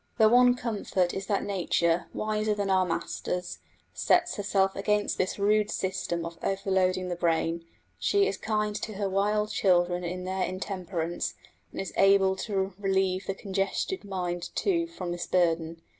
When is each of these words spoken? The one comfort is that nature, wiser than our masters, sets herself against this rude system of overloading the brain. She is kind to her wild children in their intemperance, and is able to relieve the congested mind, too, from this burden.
The 0.17 0.27
one 0.29 0.55
comfort 0.55 1.13
is 1.13 1.27
that 1.27 1.43
nature, 1.43 2.07
wiser 2.11 2.55
than 2.55 2.71
our 2.71 2.87
masters, 2.87 3.59
sets 3.93 4.35
herself 4.35 4.75
against 4.75 5.19
this 5.19 5.37
rude 5.37 5.69
system 5.69 6.25
of 6.25 6.39
overloading 6.41 7.09
the 7.09 7.15
brain. 7.15 7.65
She 7.99 8.25
is 8.25 8.35
kind 8.35 8.75
to 8.77 8.93
her 8.93 9.07
wild 9.07 9.51
children 9.51 10.03
in 10.03 10.23
their 10.23 10.41
intemperance, 10.41 11.35
and 11.71 11.79
is 11.79 11.93
able 11.97 12.35
to 12.37 12.73
relieve 12.79 13.27
the 13.27 13.35
congested 13.35 14.03
mind, 14.03 14.49
too, 14.55 14.87
from 14.87 15.11
this 15.11 15.27
burden. 15.27 15.83